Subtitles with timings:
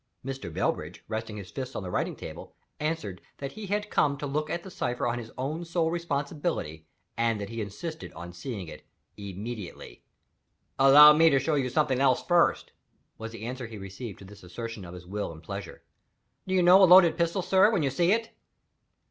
[0.25, 0.51] Mr.
[0.51, 4.49] Bellbridge, resting his fists on the writing table, answered that he had come to look
[4.49, 8.83] at the cipher on his own sole responsibility, and that he insisted on seeing it
[9.15, 10.01] immediately.
[10.79, 12.71] "Allow me to show you something else first,"
[13.19, 15.83] was the reply he received to this assertion of his will and pleasure.
[16.47, 18.31] "Do you know a loaded pistol, sir, when you see it?"